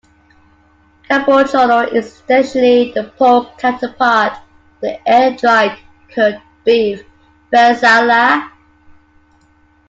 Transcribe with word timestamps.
Capocollo 1.07 1.93
is 1.93 2.21
essentially 2.27 2.91
the 2.91 3.13
pork 3.17 3.55
counterpart 3.59 4.33
of 4.33 4.41
the 4.81 5.07
air-dried, 5.07 5.77
cured 6.07 6.41
beef 6.65 7.03
"bresaola". 7.53 8.49